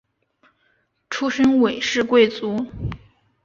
[1.11, 2.65] 出身韦氏贵族。